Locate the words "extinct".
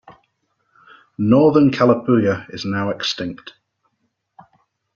2.89-3.53